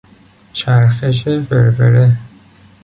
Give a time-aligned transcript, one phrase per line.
[0.53, 2.17] چرخش فرفره